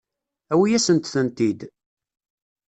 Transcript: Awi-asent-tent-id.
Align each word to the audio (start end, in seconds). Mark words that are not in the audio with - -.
Awi-asent-tent-id. 0.53 1.61